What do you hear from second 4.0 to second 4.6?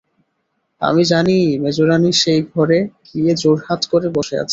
বসে আছেন।